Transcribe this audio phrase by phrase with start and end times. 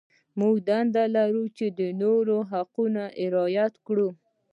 [0.39, 2.91] موږ دنده لرو چې د نورو حقوق
[3.35, 4.09] رعایت کړو.